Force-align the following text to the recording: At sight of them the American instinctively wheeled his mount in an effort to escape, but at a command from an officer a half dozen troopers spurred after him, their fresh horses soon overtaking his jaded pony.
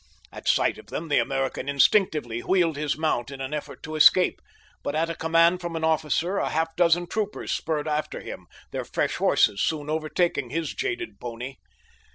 At 0.31 0.47
sight 0.47 0.79
of 0.79 0.87
them 0.87 1.09
the 1.09 1.19
American 1.19 1.69
instinctively 1.69 2.39
wheeled 2.39 2.75
his 2.75 2.97
mount 2.97 3.29
in 3.29 3.39
an 3.39 3.53
effort 3.53 3.83
to 3.83 3.93
escape, 3.95 4.41
but 4.81 4.95
at 4.95 5.11
a 5.11 5.15
command 5.15 5.61
from 5.61 5.75
an 5.75 5.83
officer 5.83 6.37
a 6.37 6.49
half 6.49 6.75
dozen 6.75 7.05
troopers 7.05 7.51
spurred 7.51 7.87
after 7.87 8.19
him, 8.19 8.47
their 8.71 8.83
fresh 8.83 9.17
horses 9.17 9.61
soon 9.61 9.91
overtaking 9.91 10.49
his 10.49 10.73
jaded 10.73 11.19
pony. 11.19 11.57